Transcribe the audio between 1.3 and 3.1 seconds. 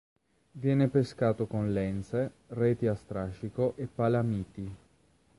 con lenze, reti a